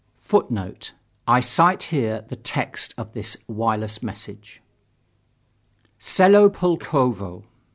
[0.21, 0.93] [Footnote:
[1.27, 4.59] I cite here the text of this wireless message:
[5.99, 7.43] "Selo Pulkovo.